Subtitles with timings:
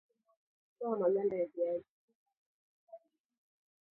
[0.79, 1.93] Toa maganda ya viazi